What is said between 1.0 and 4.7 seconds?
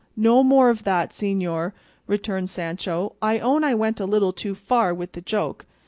señor," returned Sancho; "I own I went a little too